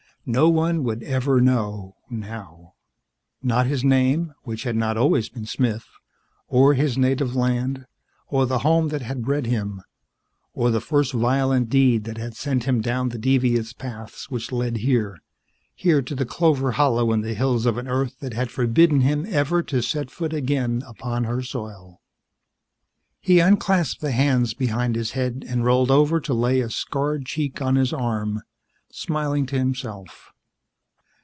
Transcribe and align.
No 0.23 0.49
one 0.49 0.83
would 0.83 1.01
ever 1.01 1.41
know 1.41 1.95
now. 2.07 2.75
Not 3.41 3.65
his 3.65 3.83
name 3.83 4.35
(which 4.43 4.65
had 4.65 4.75
not 4.75 4.95
always 4.95 5.29
been 5.29 5.47
Smith) 5.47 5.87
or 6.47 6.75
his 6.75 6.95
native 6.95 7.35
land 7.35 7.87
or 8.27 8.45
the 8.45 8.59
home 8.59 8.89
that 8.89 9.01
had 9.01 9.23
bred 9.25 9.47
him, 9.47 9.81
or 10.53 10.69
the 10.69 10.79
first 10.79 11.11
violent 11.13 11.69
deed 11.71 12.03
that 12.03 12.19
had 12.19 12.35
sent 12.35 12.65
him 12.65 12.81
down 12.81 13.09
the 13.09 13.17
devious 13.17 13.73
paths 13.73 14.29
which 14.29 14.51
led 14.51 14.77
here 14.77 15.23
here 15.73 16.03
to 16.03 16.13
the 16.13 16.23
clover 16.25 16.73
hollow 16.73 17.11
in 17.11 17.21
the 17.21 17.33
hills 17.33 17.65
of 17.65 17.79
an 17.79 17.87
Earth 17.87 18.19
that 18.19 18.33
had 18.35 18.51
forbidden 18.51 19.01
him 19.01 19.25
ever 19.27 19.63
to 19.63 19.81
set 19.81 20.11
foot 20.11 20.33
again 20.33 20.83
upon 20.85 21.23
her 21.23 21.41
soil. 21.41 21.99
He 23.19 23.39
unclasped 23.39 24.01
the 24.01 24.11
hands 24.11 24.53
behind 24.53 24.95
his 24.95 25.13
head 25.13 25.43
and 25.47 25.65
rolled 25.65 25.89
over 25.89 26.19
to 26.19 26.33
lay 26.35 26.59
a 26.59 26.69
scarred 26.69 27.25
cheek 27.25 27.59
on 27.59 27.75
his 27.75 27.91
arm, 27.91 28.43
smiling 28.93 29.45
to 29.45 29.57
himself. 29.57 30.33